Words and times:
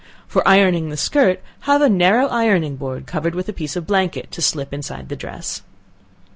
For 0.27 0.41
ironing 0.47 0.89
the 0.89 0.97
skirt 0.97 1.41
have 1.69 1.79
a 1.83 1.87
narrow 1.87 2.25
ironing 2.25 2.75
board, 2.75 3.05
covered 3.05 3.35
with 3.35 3.47
a 3.49 3.53
piece 3.53 3.75
of 3.75 3.85
blanket, 3.85 4.31
to 4.31 4.41
slip 4.41 4.73
inside 4.73 5.09
the 5.09 5.15
dress. 5.15 5.61